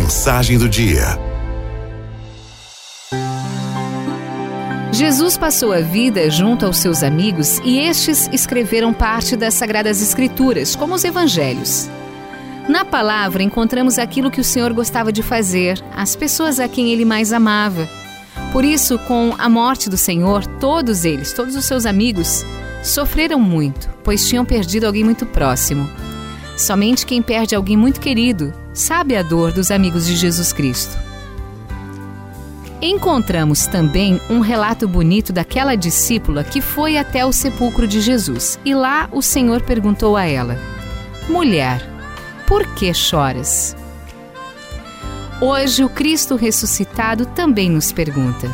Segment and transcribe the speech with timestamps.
[0.00, 1.18] Mensagem do dia.
[4.90, 10.74] Jesus passou a vida junto aos seus amigos e estes escreveram parte das Sagradas Escrituras,
[10.74, 11.86] como os Evangelhos.
[12.66, 17.04] Na palavra encontramos aquilo que o Senhor gostava de fazer, as pessoas a quem ele
[17.04, 17.86] mais amava.
[18.52, 22.42] Por isso, com a morte do Senhor, todos eles, todos os seus amigos,
[22.82, 25.86] sofreram muito, pois tinham perdido alguém muito próximo.
[26.56, 28.50] Somente quem perde alguém muito querido
[28.80, 30.98] sabe a dor dos amigos de Jesus Cristo.
[32.82, 38.74] Encontramos também um relato bonito daquela discípula que foi até o sepulcro de Jesus e
[38.74, 40.58] lá o Senhor perguntou a ela:
[41.28, 41.82] Mulher,
[42.46, 43.76] por que choras?
[45.40, 48.50] Hoje o Cristo ressuscitado também nos pergunta: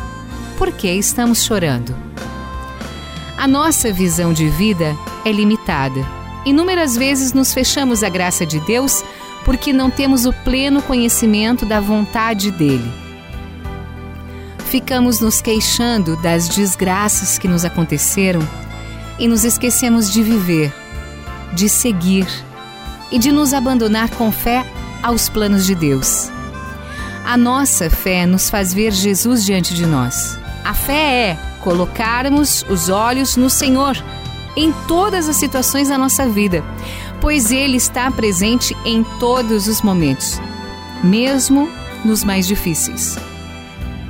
[0.57, 1.95] por que estamos chorando?
[3.37, 9.03] A nossa visão de vida é limitada Inúmeras vezes nos fechamos à graça de Deus
[9.45, 12.91] porque não temos o pleno conhecimento da vontade dele.
[14.65, 18.41] Ficamos nos queixando das desgraças que nos aconteceram
[19.17, 20.73] e nos esquecemos de viver,
[21.53, 22.27] de seguir
[23.09, 24.65] e de nos abandonar com fé
[25.01, 26.29] aos planos de Deus.
[27.25, 30.37] A nossa fé nos faz ver Jesus diante de nós.
[30.63, 33.97] A fé é colocarmos os olhos no Senhor
[34.55, 36.63] em todas as situações da nossa vida,
[37.21, 40.39] pois Ele está presente em todos os momentos,
[41.03, 41.69] mesmo
[42.03, 43.17] nos mais difíceis.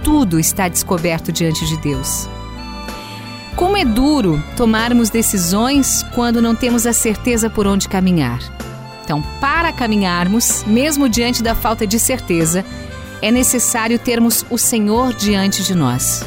[0.03, 2.29] Tudo está descoberto diante de Deus.
[3.55, 8.39] Como é duro tomarmos decisões quando não temos a certeza por onde caminhar.
[9.03, 12.63] Então, para caminharmos, mesmo diante da falta de certeza,
[13.21, 16.23] é necessário termos o Senhor diante de nós.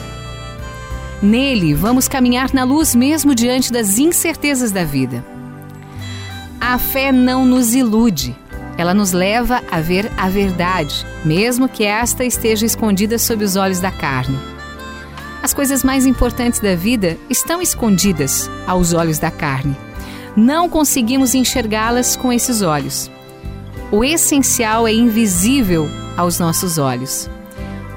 [1.23, 5.25] Nele, vamos caminhar na luz mesmo diante das incertezas da vida.
[6.61, 8.37] A fé não nos ilude,
[8.77, 13.81] ela nos leva a ver a verdade, mesmo que esta esteja escondida sob os olhos
[13.81, 14.39] da carne.
[15.43, 19.75] As coisas mais importantes da vida estão escondidas aos olhos da carne.
[20.37, 23.11] Não conseguimos enxergá-las com esses olhos.
[23.91, 27.29] O essencial é invisível aos nossos olhos.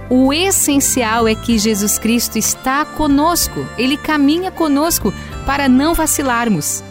[0.10, 5.14] O essencial é que Jesus Cristo está conosco, ele caminha conosco
[5.46, 6.82] para não vacilarmos.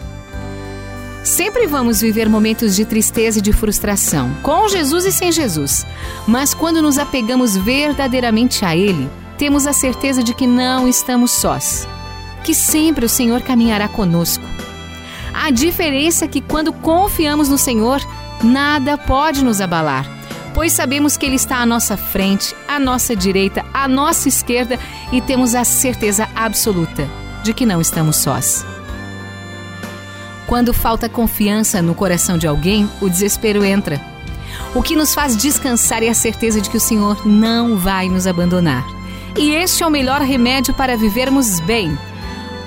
[1.23, 5.85] Sempre vamos viver momentos de tristeza e de frustração, com Jesus e sem Jesus.
[6.27, 11.87] Mas quando nos apegamos verdadeiramente a Ele, temos a certeza de que não estamos sós,
[12.43, 14.43] que sempre o Senhor caminhará conosco.
[15.33, 18.01] A diferença é que quando confiamos no Senhor,
[18.43, 20.23] nada pode nos abalar
[20.53, 24.79] pois sabemos que Ele está à nossa frente, à nossa direita, à nossa esquerda
[25.11, 27.09] e temos a certeza absoluta
[27.43, 28.63] de que não estamos sós.
[30.53, 33.99] Quando falta confiança no coração de alguém, o desespero entra.
[34.75, 38.27] O que nos faz descansar é a certeza de que o Senhor não vai nos
[38.27, 38.85] abandonar.
[39.35, 41.97] E este é o melhor remédio para vivermos bem.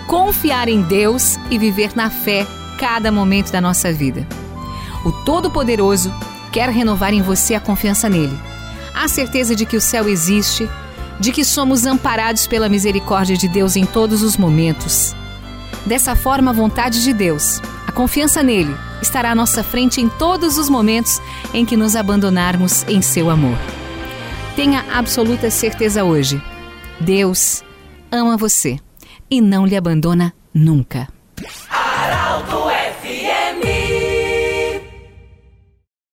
[0.08, 2.44] Confiar em Deus e viver na fé
[2.76, 4.26] cada momento da nossa vida.
[5.04, 6.12] O Todo-Poderoso
[6.50, 8.36] quer renovar em você a confiança nele.
[8.92, 10.68] A certeza de que o céu existe,
[11.20, 15.14] de que somos amparados pela misericórdia de Deus em todos os momentos.
[15.86, 17.60] Dessa forma, a vontade de Deus,
[17.96, 21.18] confiança nele, estará à nossa frente em todos os momentos
[21.54, 23.56] em que nos abandonarmos em seu amor.
[24.54, 26.40] Tenha absoluta certeza hoje:
[27.00, 27.64] Deus
[28.12, 28.78] ama você
[29.30, 31.08] e não lhe abandona nunca.